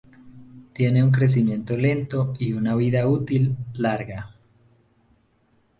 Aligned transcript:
Tienen 0.73 1.03
un 1.03 1.11
crecimiento 1.11 1.77
lento 1.77 2.33
y 2.39 2.53
una 2.53 2.73
vida 2.73 3.07
útil 3.07 3.55
larga. 3.73 4.33